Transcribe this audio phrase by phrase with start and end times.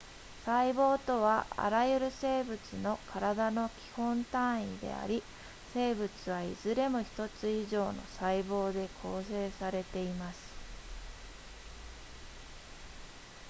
[0.47, 5.21] 細胞とはあらゆる生物の体の基本単位であり
[5.75, 10.39] 生物はいずれも1つ以上の細胞で構成されています